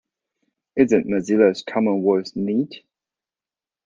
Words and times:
Isn't 0.77 1.05
Mozilla's 1.05 1.61
Common 1.61 2.01
Voice 2.01 2.31
neat? 2.33 2.83